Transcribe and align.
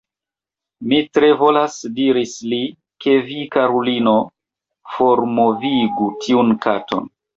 "Mi 0.91 1.01
tre 1.17 1.27
volas," 1.41 1.75
diris 1.99 2.33
li, 2.53 2.59
"ke 3.05 3.15
vi, 3.27 3.37
karulino, 3.57 4.15
formovigu 4.97 6.09
tiun 6.27 6.57
katon." 6.67 7.07